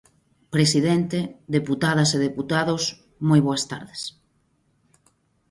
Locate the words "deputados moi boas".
2.27-3.63